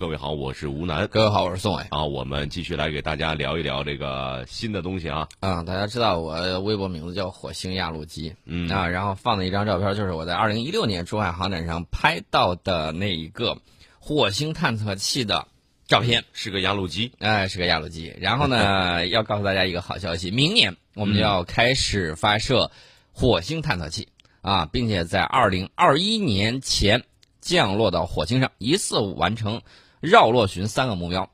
[0.00, 1.06] 各位好，我是吴楠。
[1.08, 1.84] 各位好，我是宋伟。
[1.90, 5.28] 啊，我们继续来给大家聊一聊这个新的东西啊。
[5.40, 13.58] 啊，大家知道我微博名字叫火星压路机，嗯啊，然后放的一张照片就是我在二零一六年珠海航展上拍到的那一个
[13.98, 15.46] 火星探测器的
[15.86, 17.12] 照片，是个压路机。
[17.18, 18.10] 哎，是个压路机。
[18.18, 22.70] 然后呢， 要告诉大家一个好消息，明年我们就要开始发射
[23.12, 24.08] 火星探测器
[24.40, 27.04] 啊，并且在二零二一年前
[27.42, 29.60] 降落到火星上，一次完成。
[30.00, 31.30] 绕落巡三个目标，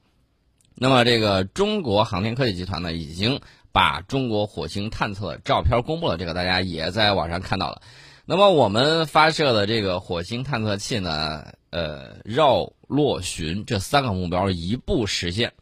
[0.75, 7.81] 那么这个中国航天科技集团呢，已经把中国火星探测照片公布了，这个大家也在网上看到了。
[8.25, 15.53] 那么我们发射的这个火星探测器呢，呃，绕落巡这三个目标一步实现。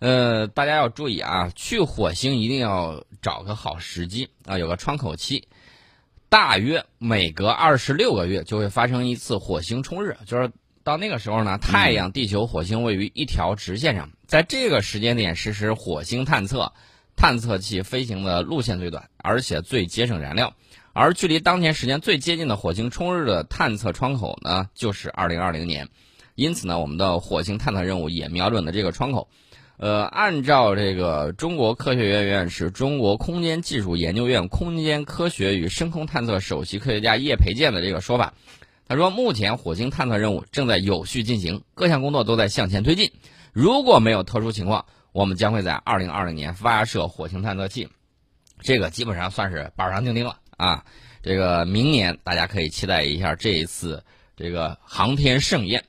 [0.00, 5.46] 呃，大家要注意啊，去火星一定要找个好时机啊，有个窗口期，
[6.28, 10.50] 大约每隔二十六个月就会发生一次火星冲日，就是。
[10.86, 16.72] 到那个时候呢，太阳、地球、火星位于一条直线上，在这个时间点实施火星探测，
[17.16, 20.54] 探测器飞行的路线最短，而且最节省燃料。
[20.92, 25.88] 而距离当前时间最接近的火星冲日的探测窗口呢，就是二零二零年。
[26.36, 29.28] 因此呢，我们的火星探测任务也瞄准了这个窗口。
[29.78, 38.34] 呃，按照这个中国科学院院士、中国空间技术研究院空间科学与深空探测首席科学家叶培建的这个说法。
[38.88, 43.10] 他说：“目前火星探测任务正在有序进行，各项工作都在向前推进。
[43.52, 47.88] 如果没有特殊情况，我们将会在二零二零年发射火星探测器。
[48.60, 50.84] 这个基本上算是板上钉钉了啊！
[51.22, 54.04] 这个明年大家可以期待一下这一次
[54.36, 55.84] 这个航天盛宴。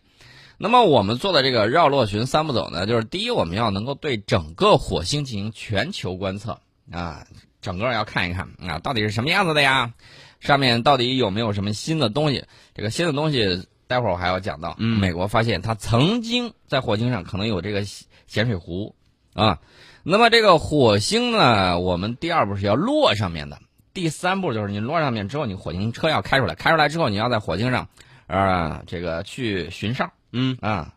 [0.57, 6.59] 那么我们做的这个绕落巡三步走呢，就是第一，我们要能够对整个火星进行全球观测
[6.91, 7.27] 啊，
[7.61, 9.93] 整个要看一看啊，到底是什么样子的呀？”
[10.39, 12.43] 上面到底有没有什么新的东西？
[12.75, 14.75] 这个新的东西，待会儿我还要讲到。
[14.79, 18.95] 嗯，美国发现它曾经在火星上可能有这个咸水湖
[19.33, 19.59] 啊。
[20.03, 23.59] 那么这个火星呢，我们第二步是要落上面的，
[23.93, 27.89] 第三步就是你落上面之后，你火星车要开出来，开出来之后你要在火星上，
[28.27, 30.09] 啊，这个去巡哨。
[30.31, 30.93] 嗯啊，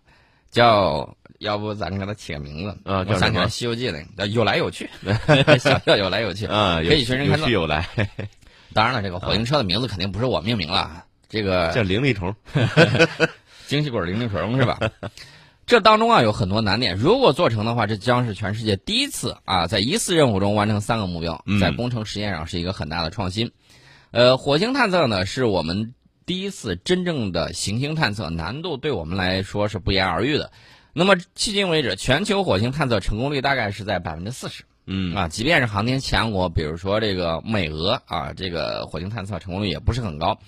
[0.51, 3.05] 叫要不咱给它起个名字啊？
[3.09, 4.89] 我想起来《西游记》那个有来有去，
[5.59, 7.89] 小叫有来有去啊，可以全身看有去有来。
[8.73, 12.35] 当然了，这个火星车的名字肯定不是我命名了，这个叫灵力虫
[13.67, 14.79] 精细鬼灵力虫是吧？
[15.67, 23.53] 这当中啊有很多难点，如果做成的话，这将是全世界第一次啊，在一次任务中完成三个目标，在工程实验上是一个很大的创新。
[24.11, 25.95] 呃，火星探测呢是我们
[26.27, 30.51] 第一次真正的行星探测，难度对我们来说是不言而喻的。
[30.93, 34.65] 那么迄今为止，全球火星探测成功率大概是在百分之四十。
[34.93, 40.41] 嗯啊，即便是航天强国，比如说这个美俄啊，这个火星探测成功率也不是很高，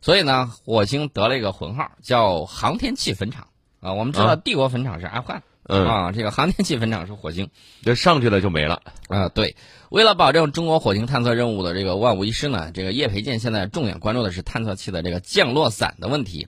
[0.00, 3.48] 所以呢，火星得了一个混号，叫航天器坟场
[3.80, 3.94] 啊。
[3.94, 7.50] 我们知道帝国坟场是阿富汗，啊，这个航天器坟场是火星，
[7.82, 9.28] 这上去了就没了啊。
[9.30, 9.56] 对，
[9.90, 16.46] 为了保证中国火星探测任务的这个万无一失呢，这个叶培建现在重点关注的是探测器的这个降落伞的问题。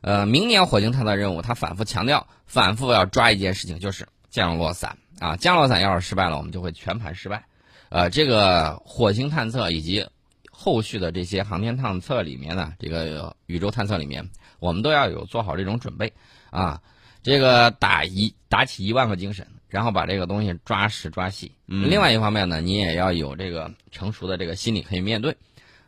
[0.00, 4.96] 呃，明年火星探测任务，他反复强调，反复要抓一件事情，就是降落伞。
[5.20, 7.44] 啊，降落伞要是失败了，我们就会全盘失败。
[7.88, 10.06] 呃，这个火星探测以及
[10.50, 16.12] 后续的这些航天探测里面呢，这个宇宙探测里面，我们都要有做好这种准备
[16.50, 16.80] 啊。
[17.22, 21.52] 这个打一打起一万个精神，然后把这个东西抓实抓细。
[21.66, 25.36] 另外一方面呢，你也要有这个成熟的这个心理可以面对。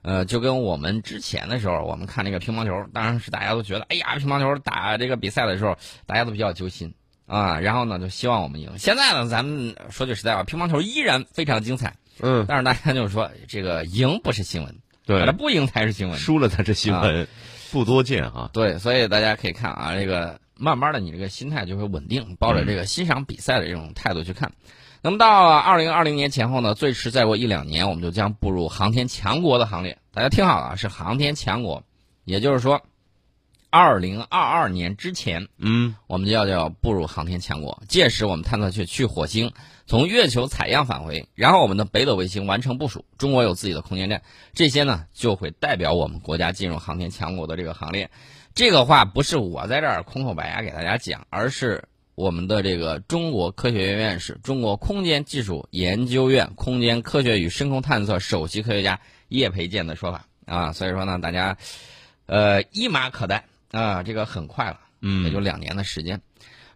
[0.02, 5.76] 呃，就跟我们之前的时候，我们看那个乒乓球，当然是大家都觉得，哎呀，乒乓球打这个比赛的时候，
[6.06, 6.92] 大家都比较揪心。
[7.30, 8.72] 啊，然后呢，就希望我们赢。
[8.76, 11.94] 现在呢，咱们说句实在话，乒乓球依然非常精彩。
[12.20, 14.76] 嗯，但是大家就是说，这个赢不是新闻，
[15.06, 17.28] 对，不赢才是新闻，输了才是新闻，
[17.70, 18.50] 不多见啊。
[18.52, 24.50] 对，所以大家可以看啊，这个慢慢的，你这个心态就会稳定，抱着这个欣赏比赛的这种态度去看。
[25.00, 29.98] 那么到二零二零年前后呢，最迟再过一两年，我们就将步入航天强国的行列。
[30.12, 31.84] 大家听好了，是航天强国，
[32.24, 32.82] 也就是说。
[33.70, 37.82] 二零二二年之前，嗯，我们就要要步入航天强国。
[37.88, 39.52] 届时，我们探测器去火星，
[39.86, 43.04] 从月球采样返回，然后我们的北斗卫星完成部署。
[43.16, 44.22] 中国有自己的空间站，
[44.52, 48.10] 这些呢就会代表我们国家进入航天强国的这个行列。
[48.54, 51.84] 这个话不是我在这儿空口白牙给大家讲，而是
[52.16, 60.72] 我们的这个中国科学院院士、中国空间技术研究院空间科学与深空探测首席科学家叶培建的说法啊。
[60.72, 61.56] 所以说呢，大家，
[62.26, 63.44] 呃，一马可待。
[63.70, 66.20] 啊，这个很快了，嗯，也就两年的时间。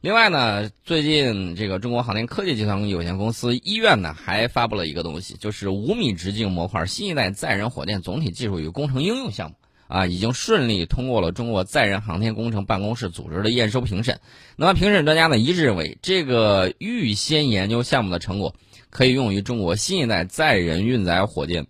[0.00, 9.56] 另外呢，最近这个中国航天科技集团有限公司医院呢，还发布了一个东西，就是五米直径模块新一代载人火箭总体技术与工程应用项目。
[9.86, 14.18] 啊，已经顺利通过了中国载人航天工程办公室组织的验收评审。
[14.56, 18.56] 那么评审专家呢一致认为，这个预先研究项目的成果
[18.88, 21.66] 可以用于中国新一代载人运载火箭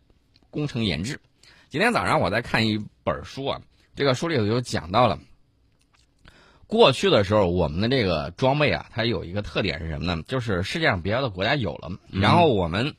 [0.49, 1.21] 工程研制。
[1.69, 3.61] 今天早上我在看一本书啊，
[3.95, 5.19] 这个书里头就讲到了。
[6.67, 10.23] 过去的时候，我们的这个装备啊，它有一个特点是什么呢？
[10.27, 12.95] 就是世界上别的国家有了，然后我们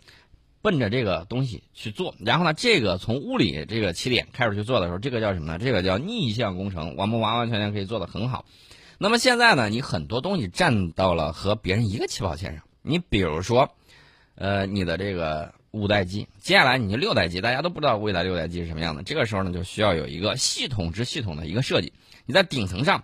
[0.61, 5.57] 奔着这个东西去做，然后呢，这个从物理这个起点开始去做的时候，这个叫什么呢？
[5.57, 8.45] 这个叫逆向工程，我们完完全全可以做得很好。
[8.97, 13.75] 那么现在呢，你很多东西站到了和别人一个起跑线上，你比如说，
[14.35, 21.93] 呃，你的这个五代机，接下来你就六代机，大家都不知道未来六代机是什么样的，这个时候呢，就需要有一个系统之系统的一个设计，
[22.25, 23.03] 你在顶层上。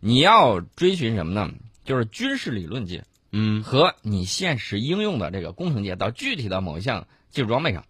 [0.00, 1.50] 你要追寻什么呢？
[1.84, 7.84] 就是军事理论界，嗯，和你现实应用的这个工程界，到具体的某一项技术装备上，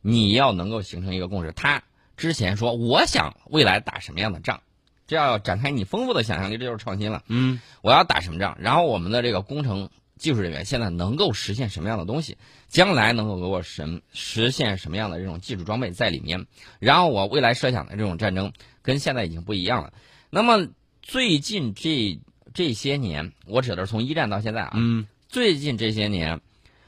[0.00, 1.52] 你要能够形成一个共识。
[1.52, 1.84] 他
[2.16, 4.62] 之前说，我想未来打什么样的仗，
[5.06, 7.22] 这要展开你丰富的想象力，这就是创新了。
[7.28, 8.56] 嗯，我要打什么仗？
[8.58, 9.88] 然后我们的这个工程
[10.20, 12.36] 技术人员现在能够实现什么样的东西？
[12.68, 16.46] 将来能够给我实实现什么样的这种技术装备在里面？
[16.78, 18.52] 然后我未来设想的这种战争
[18.82, 19.92] 跟现在已经不一样了。
[20.30, 20.68] 那么。
[21.02, 22.20] 最近这
[22.54, 24.72] 这些年，我指的是从一战到现在啊。
[24.74, 25.08] 嗯。
[25.28, 26.40] 最近这些年，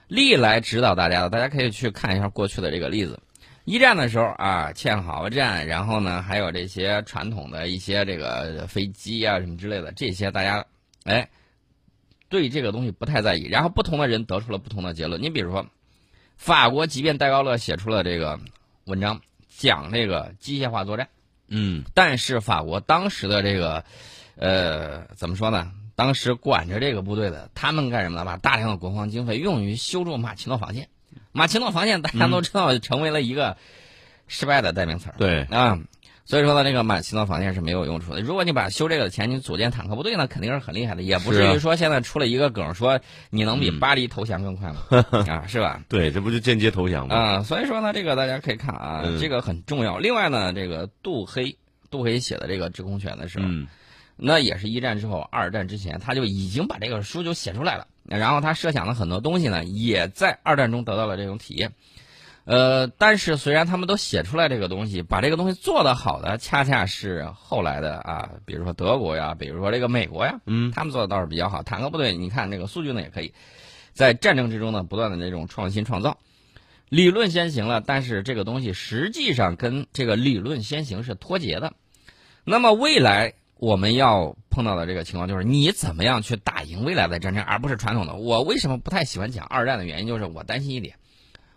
[0.07, 3.19] 历来指导大家的，大家可以去看一下过去的这个例子。
[3.65, 10.65] 一战的时候啊，堑壕战，然后呢，还有这些传统的一些这个飞机啊什么之类的，这些大家
[11.05, 11.29] 哎
[12.33, 13.43] 对这个东西不太在意。
[13.43, 15.21] 然后不同的人得出了不同的结论。
[15.21, 15.67] 你比如说，
[16.39, 18.41] 法国即便戴高乐写出了这个
[18.87, 21.09] 文章，讲这个机械化作战。
[21.49, 23.85] 嗯，但是法国当时的这个，
[24.37, 25.71] 呃，怎么说呢？
[25.95, 28.25] 当时管着这个部队的，他们干什么呢？
[28.25, 30.89] 把大量的国防经费用于修筑马奇诺防线。
[31.33, 33.59] 马奇诺防线大家都知道，成为了一个
[34.27, 35.13] 失败的代名词。
[35.19, 35.79] 对啊。
[36.25, 38.21] 所以说呢，这个马奇诺防线是没有用处的。
[38.21, 44.83] 如果你把修这个的钱你组建坦克部队那，肯定是很厉害的，也不至于说现在出了一个梗，说你能比巴黎投降更快吗？
[45.29, 45.83] 啊，是吧？
[45.89, 47.15] 对，这不就间接投降吗？
[47.17, 49.99] 啊，所以说呢，这个大家可以看啊，这个很重要。
[49.99, 51.57] 另外呢，这个杜黑，
[51.91, 53.47] 杜黑写的这个制空权的时候，
[54.17, 57.89] 那也是一战之后、二战之前，他就已经把这个书就写出来了。
[58.05, 61.73] 然后他设想了很多东西呢，也在二战中得到了这种体验。
[62.45, 71.63] 呃，但是虽然他们都写出来这个东西，把这个东西做得好的，恰恰是后来的啊，比如说德国呀，比如说这个美国呀，嗯，他们做的倒是比较好。
[71.63, 73.33] 坦克部队，你看这个苏军呢也可以，
[73.93, 76.19] 在战争之中呢不断的这种创新创造，
[76.89, 81.75] 理论先行了，但是这个东西实际上跟这个理论先行是脱节的。
[82.45, 88.17] 那么未来我们要碰到的这个情况就是，你怎么样去打赢未来的战争，而不是传统的。
[88.17, 90.97] 我为什么不太喜欢讲二战的原因，就是我担心一点。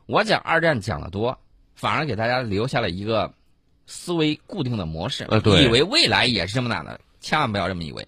[0.05, 1.39] 我讲二战讲的多，
[1.75, 3.33] 反而给大家留下了一个
[3.87, 5.27] 思维固定的模式，
[5.63, 8.07] 以为未来也是这么打的，千万不要这么以为。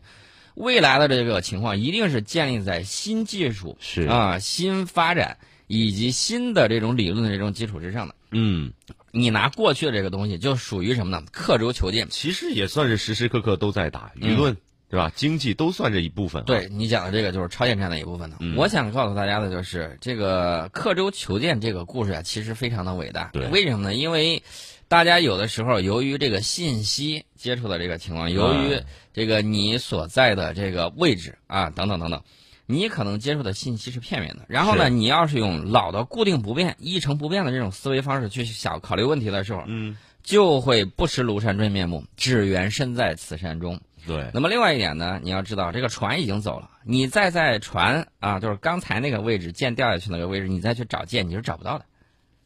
[0.53, 8.15] 未来的这个情况一定是建立在新技术是啊、新发展以及新的这种理论的这种基础之上的。
[8.31, 8.73] 嗯，
[9.11, 11.23] 你拿过去的这个东西，就属于什么呢？
[11.31, 14.57] 刻舟求剑，其实也算是时时刻刻都在打舆论。
[14.89, 15.11] 对吧？
[15.15, 16.43] 经济都算这一部分。
[16.45, 18.37] 对你讲的这个就是超限战的一部分呢。
[18.55, 23.29] 我想告诉大家的就是，这个刻舟求剑这个故事啊，其实非常的伟大。
[23.33, 23.93] 对，为什么呢？
[23.93, 24.41] 因为
[24.87, 28.81] 大家有的时候由于这个信息接触的这个情况，由于
[29.11, 32.23] 这个你所在的这个位置啊等等等等，
[32.65, 34.45] 你可能接触的信息是片面的。
[34.47, 43.81] 然后呢，你要是用老的固定不变、一成不变的这种思维方式去想考虑问题的时候，嗯，就会不识庐山真面目，只缘身在此山中。
[44.07, 51.85] 对，那么另外一点呢，你要知道这个船已经走了，你再在船啊，就是刚才那个位置舰掉下去那个位置，你再去找舰，你是找不到的，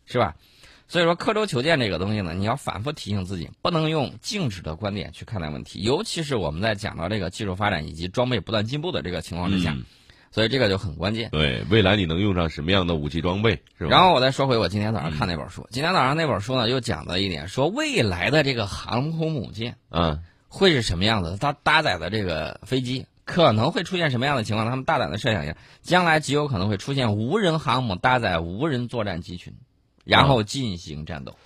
[0.06, 0.36] 是吧？
[0.88, 9.74] 所以说刻舟求剑这个东西呢，你要反复提醒自己，不能用静止的观点去看待问题，尤其是我们在讲到这个技术发展以及装备不断进步的这个情况之下，
[10.32, 11.30] 所以这个就很关键。
[11.30, 13.92] 对，未来你能用上什么样的武器装备，是吧？
[13.92, 20.22] 然后我再说回我今天早上看那本书，今天早上那本书呢又讲了一点，说未来的这个航空母舰，嗯。
[20.54, 21.38] 会是什么样子？
[21.40, 24.70] 它搭载的这个飞机可能会出现什么样的情况？
[24.70, 29.54] 他们大胆的设想一下，将来极有可能会出现无人航母搭载无人作战机群，
[30.04, 31.38] 然后进行战斗。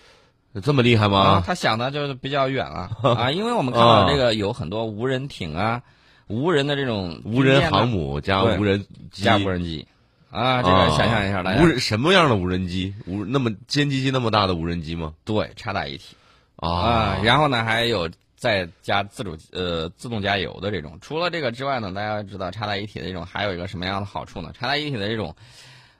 [0.63, 1.43] 这么厉害吗？
[1.45, 5.83] 他想的就是比较远了 啊，因为我们看到这个有很多无人艇啊，
[6.25, 9.87] 无人的这种无人航母加无人加无人机
[10.31, 12.95] 啊，这个想象一下，大家无人什么样的无人机？
[13.05, 15.13] 无那么歼击机那么大的无人机吗？
[15.23, 16.15] 对，插大一体
[16.55, 18.09] 啊，然后呢还有。
[18.35, 24.51] 再加自主呃自动加油的这种，除了这个之外呢，大家知道插在一体的这种还有一个什么样的好处呢？
[24.53, 25.35] 插在一体的这种，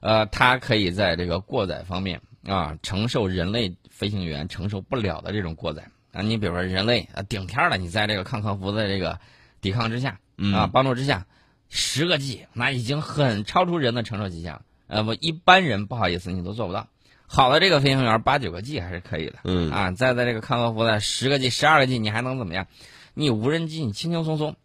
[0.02, 9.20] 呃，它可以在这个过载方面啊，承受人类飞行员承受不了的这种过载啊，你比如说人类啊顶天了，你在这个抗核服的这个
[9.62, 11.26] 抵抗之下嗯啊帮助之下，
[11.70, 14.62] 十个 G 那已经很超出人的承受极限了。
[14.88, 16.88] 呃，不，一般人不好意思，你都做不到。
[17.28, 19.36] 好的，这个飞行员八九个 G 还是可以的。
[19.44, 22.68] 嗯啊，再在这个抗核服的十个 G、十二个 G，你还能怎么样？
[23.14, 24.56] 你无人机你轻轻松松，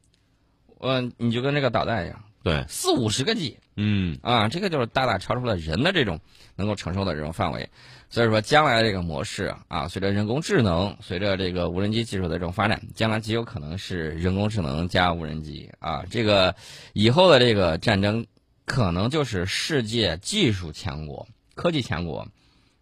[0.79, 6.21] 呃，你就跟这个导弹一样，对，四五十个 G 嗯啊，这个就是大大超出了人的这种
[6.57, 7.69] 能够承受的这种范围。
[8.13, 16.05] 所以说，将来这个模式啊，随着人工智能，随着这个无人机技术的这种发展，将来极有可能是人工智能加无人机啊。
[16.11, 16.57] 这个
[16.93, 18.27] 以后的这个战争，
[18.65, 22.27] 可能就是世界技术强国、科技强国，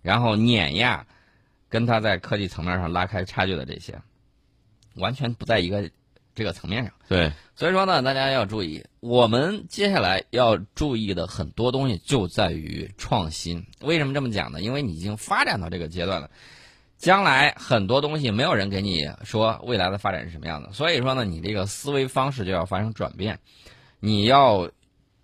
[0.09, 1.07] 然后碾压
[1.69, 4.01] 跟它在科技层面上拉开差距的这些，
[4.95, 5.91] 完全不在一个
[6.35, 6.91] 这个层面上。
[7.07, 13.67] 对，所以说呢，大家要注意，我们接下来要注意的很多东西就在于创新。
[13.83, 14.63] 为什么这么讲呢？
[14.63, 16.31] 因为你已经发展到这个阶段了，
[16.97, 23.41] 将来很多东西没有人给你说未来的发展是什么样的，所以说呢，你这个思维方式就要发生转变，
[24.01, 24.71] 你要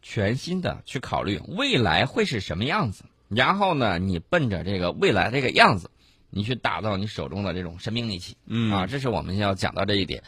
[0.02, 5.90] 全新的去考虑未来会是什么样子，然后呢，你奔着这个未来这个样子，
[6.30, 8.36] 你去打造你手中的这种神兵利器。
[8.46, 10.22] 嗯啊，这是我们要讲到这一点。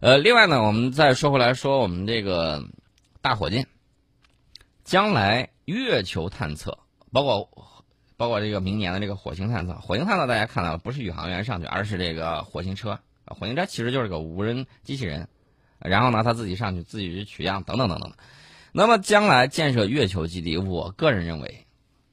[0.00, 2.62] 呃，另外呢，我们再说回来说我们这个
[3.20, 3.66] 大火箭，
[4.84, 6.78] 将来月球探测，
[7.12, 7.48] 包括
[8.16, 12.92] 包括这个明年的这个火星探测，火星探测大家看到了，不是宇航员上去，而是这个火星车。
[13.24, 15.28] 啊火星车其实就是个无人机器人，
[15.80, 18.12] 然后呢，他自己上去，自己去取样，等等等等。
[18.72, 21.65] 那么将来建设月球基地，我个人认为，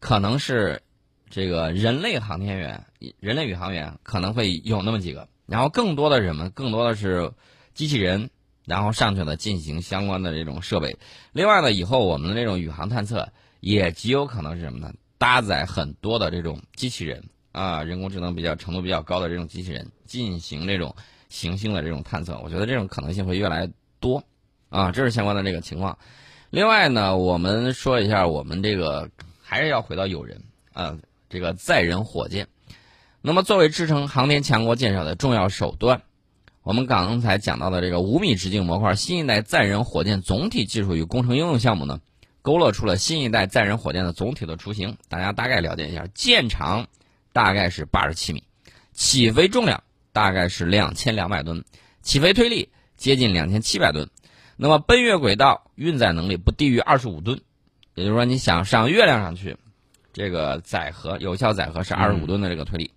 [0.03, 0.81] 可能是
[1.29, 2.85] 这个人类航天员、
[3.21, 7.31] 人类宇航员可能会有那么几个，然后更多的人们，更多的是
[7.73, 8.29] 机器人，
[8.65, 10.97] 然后上去了进行相关的这种设备。
[11.31, 13.31] 另外呢，以后我们的这种宇航探测
[13.61, 14.93] 也极有可能是什么呢？
[15.17, 20.93] 搭载很多的这种机器人啊，人工智能比较程度比较高的这种机器人进行这种
[21.29, 22.37] 行星的这种探测。
[22.43, 24.21] 我觉得这种可能性会越来越多
[24.67, 25.97] 啊，这是相关的这个情况。
[26.49, 29.09] 另外呢，我们说一下，我们这个
[29.53, 30.41] 还是要回到有人
[30.71, 30.97] 啊，
[31.29, 32.47] 这个载人火箭。
[33.21, 36.01] 那么，作为支撑航天强国建设的重要手段，
[36.63, 42.01] 我们刚才讲到的这个五米直径模块新一代载人火箭总体技术与工程应用项目呢，
[42.41, 44.97] 勾勒出了新一代载人火箭的总体的雏形。
[45.07, 46.87] 大家大概了解一下，舰长
[47.31, 48.43] 大概是八十七米，
[48.91, 49.83] 起飞重量
[50.13, 51.63] 大概是两千两百吨，
[52.01, 54.09] 起飞推力接近两千七百吨。
[54.57, 57.39] 那么奔月轨道运载能力不低于二十五吨，
[57.95, 59.57] 也就是说，你想上月亮上去，
[60.13, 62.91] 这个载荷有效载荷是二十五吨的这个推力。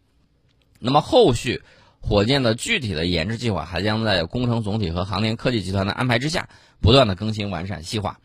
[0.79, 1.63] 那么后续
[2.01, 6.49] 火箭的具体的研制计划还将在工程总体和航天科技集团的安排之下，
[6.81, 8.19] 不断的更新、完善、细化。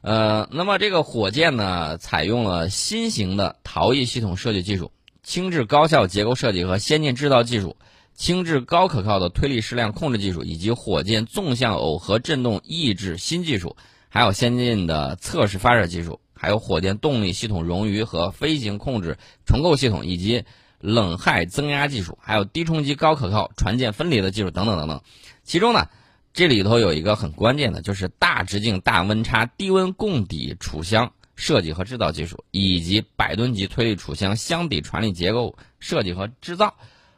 [0.00, 4.90] 呃，那么这个火箭呢，采用了新型的逃逸系统设计技术、
[5.22, 7.76] 轻质高效结构设计和先进制造技术。
[8.14, 13.74] 轻质高可靠的推力矢量控制技术，以及火箭纵向耦合振动抑制新技术，
[14.14, 19.16] 还有先进的测试发射技术，还有火箭动力系统冗余和飞行控制
[19.46, 20.44] 重构系统，以及
[20.80, 25.00] 冷氦增压技术，还有低冲击高可靠船舰分离的技术等等等等。
[25.44, 25.88] 其中呢，
[26.34, 36.74] 这里头有一个很关键的，就是大直径大温差低温供底储箱设计和制造技术，以及百吨级推力储箱箱底传力结构设计和制造。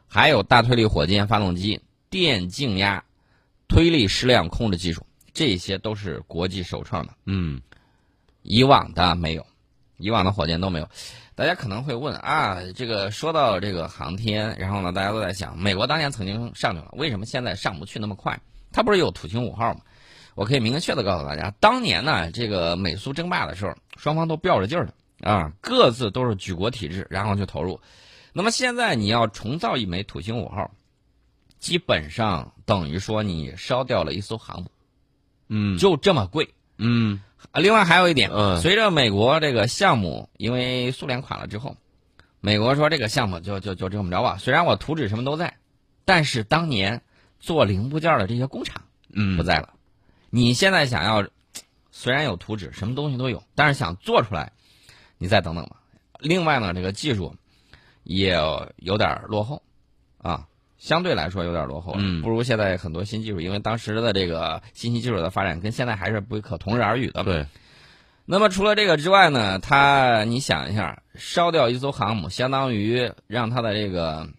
[0.07, 3.03] 还有大推力火箭发动机、电静压、
[3.67, 7.61] 推力矢量控制技术，这些都是国际首创的，嗯
[8.41, 9.45] 以往的没有，
[9.97, 10.89] 以往的火箭都没有。
[11.35, 18.39] 大家可能会问啊，这个说到这个航天，然后呢，大家都在想，美国当年曾经上去了，为什么现在上不去那么快？
[18.71, 19.81] 它不是有土星五号吗？
[20.35, 24.93] 我可以明确的告诉大家，当年呢，这个美苏争霸的时候，双方都吊着劲儿的
[25.29, 27.79] 啊，各自都是举国体制，然后去投入。
[28.31, 30.71] 那么现在你要重造一枚土星五号，
[31.59, 34.69] 基本上等于说你烧掉了一艘航母，
[35.47, 36.53] 嗯就这么贵。
[36.77, 37.21] 嗯
[37.51, 41.77] 啊，另外还有一点，嗯随着美国这个项目因为苏联垮了之后，
[42.41, 44.37] 美国说这个项目就就就这么着吧。
[44.37, 45.57] 虽然我图纸什么都在，
[46.03, 47.01] 但是当年
[47.39, 48.81] 做零部件的这些工厂
[49.13, 49.73] 嗯不在了。
[50.29, 51.25] 你现在想要，
[51.91, 54.51] 虽然有图纸，什么东西都有，但是想做出来，
[55.17, 55.77] 你再等等吧。
[56.19, 57.35] 另外呢，这个技术
[58.03, 58.33] 也
[58.77, 59.61] 有点落后
[60.17, 60.47] 啊，
[60.85, 62.21] 相对来说有点落后了，嗯。
[62.21, 67.23] 不如现在很多新技术，因为当时的这个信息技术的发展跟现在还是不可同日而语的。
[67.23, 67.47] 对，
[68.23, 74.29] 那么除了这个之外呢，它你想一下，烧掉一艘航母，相当于让它的这个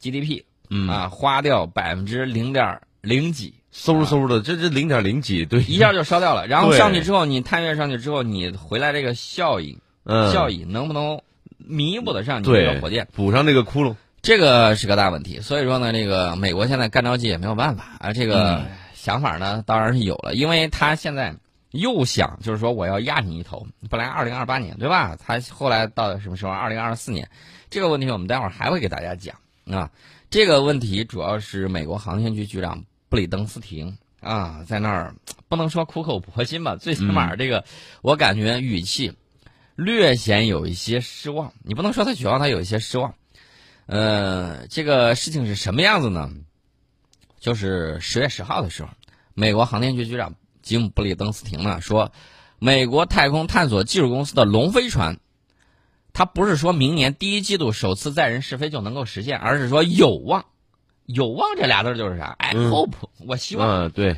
[0.00, 0.88] GDP 嗯。
[0.88, 6.46] 啊花掉百分之零点零几，嗖嗖的，这这零点零几，对，一下就烧掉了。
[6.46, 10.32] 然后上去之后，你探月上去之后，你回来这个效益、嗯。
[10.32, 11.20] 效益能不能
[11.58, 13.06] 弥补得上你这个对火箭？
[13.14, 13.96] 补上这个窟窿，
[14.28, 15.40] 这个是个大问题。
[15.40, 18.12] 所以说呢，这个美国现在干着急也没有办法啊。
[18.12, 21.34] 这个想法呢，当然是有了，因为他现在
[21.70, 23.66] 又想就是说我要压你一头。
[23.88, 25.16] 本来二零二八年对吧？
[25.16, 26.52] 他后来到什么时候？
[26.52, 27.26] 二零二四年。
[27.70, 29.90] 这个问题我们待会儿还会给大家讲啊。
[30.28, 35.14] 这个问题主要是美国航天局局长布里登斯廷啊，在那儿
[35.48, 37.64] 不能说苦口婆心吧，最起码这个
[38.02, 39.10] 我感觉语气
[39.74, 41.50] 略显有一些失望。
[41.62, 43.14] 你不能说他绝望，他有一些失望。
[43.88, 46.30] 呃，这个事情是什么样子呢？
[47.40, 48.90] 就是十月十号的时候，
[49.32, 52.12] 美国航天局局长吉姆布里登斯廷呢说，
[52.58, 55.18] 美国太空探索技术公司的龙飞船。
[56.12, 60.44] 他不是说明年第一季度首次载人试飞就能够实现，而是说有望，
[61.06, 62.34] 有望这俩字就是啥？
[62.38, 62.92] 哎，hope，
[63.26, 63.84] 我希望。
[63.86, 64.16] 嗯，对。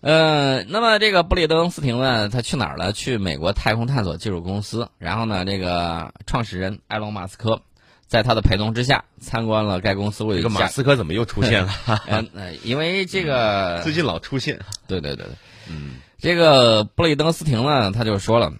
[0.00, 2.92] 呃，那么这个布里登斯廷呢，他去哪儿了？
[2.92, 4.88] 去美国太空探索技术公司。
[4.98, 7.62] 然后呢，这个创始人埃隆·马斯克
[8.08, 10.24] 在他的陪同之下参观了该公司。
[10.24, 11.72] 为这个马斯克怎么又出现了？
[12.08, 14.58] 嗯，因为这个 最近老出现。
[14.88, 15.34] 对对对对，
[15.70, 18.52] 嗯，这个布雷登斯廷呢，他就说了，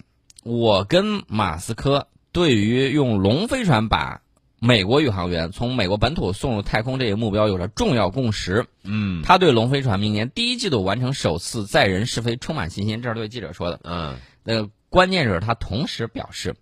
[0.44, 2.06] 我跟马斯克。
[2.30, 4.20] 对于用龙飞船把
[4.60, 8.66] 美国宇航员从美国本土送入太空这一目标有着重要共识。
[8.84, 13.80] 嗯，他对龙飞船明年第一季度完成首次载人试飞充满信心，这是对记者说的。
[13.82, 16.54] 嗯，那关键是他同时表示，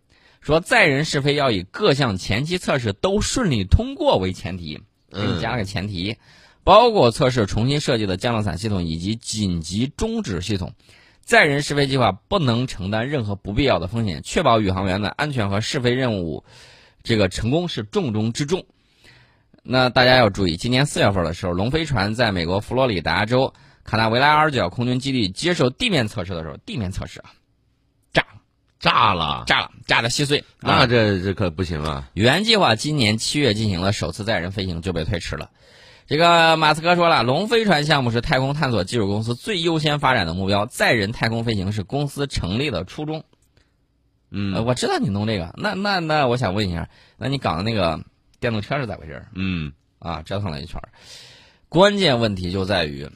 [0.47, 6.19] 说载人试飞要以各项前期测试都顺利通过为前提，给你加了个前提，
[6.62, 10.73] 包括测试重新设计的降落伞系统以及紧急终止系统。
[11.21, 16.45] 载人试飞计划不能承担任何不必要的风险，确保宇航员的安全和试飞任务
[17.03, 18.67] 这个成功是重中之重。
[19.65, 27.33] 那大家要注意，今年四月份的时候，龙飞船在美国佛罗里达州卡纳维拉尔角空军基地接受地面测试的时候，地面测试啊，
[28.12, 28.41] 炸了，
[28.87, 30.45] 炸了，炸了，炸的稀碎。
[30.61, 32.09] 那这这可不行啊！
[32.14, 35.50] 原计划今年七月进行了首次载人飞行，就被推迟了。
[36.07, 43.25] 这个马斯克说了，龙飞船项目是太空探索技术公司最优先发展的目标，载人太空飞行是公司成立的初衷。
[44.31, 48.04] 嗯，我知道你弄这个，那那那，我想问一下，那你搞的那个
[48.39, 49.26] 电动车是咋回事？
[49.34, 50.80] 嗯，啊，折腾了一圈，
[51.69, 53.10] 关键问题就在于，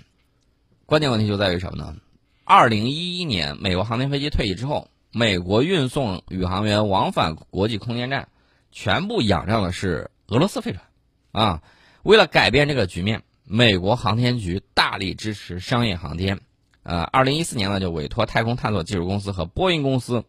[0.84, 1.94] 关键问题就在于什么呢？
[2.42, 8.28] 二零一一年，美国航天飞机退役之后，美国运送宇航员往返国际空间站，
[8.70, 10.84] 全部仰仗的是俄罗斯飞船，
[11.32, 11.62] 啊。
[12.02, 16.40] 为了改变这个局面，美国航天局大力支持商业航天。
[16.82, 20.24] 呃，二零一四年呢，就委托太空探索技术公司和波音公司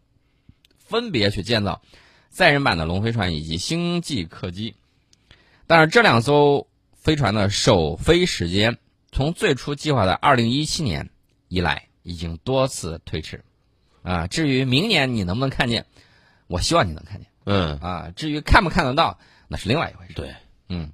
[0.77, 1.81] 分别去建造
[2.29, 4.75] 载人版的龙飞船以及星际客机。
[5.65, 8.77] 但是这两艘飞船的首飞时间
[9.13, 11.09] 从最初计划的二零一七年
[11.47, 13.45] 以来，已经多次推迟。
[14.03, 15.85] 啊，至于明年你能不能看见，
[16.47, 17.27] 我希望你能看见。
[17.45, 17.77] 嗯。
[17.79, 20.13] 啊，至于看不看得到，那是另外一回事。
[20.13, 20.35] 对，
[20.69, 20.91] 嗯。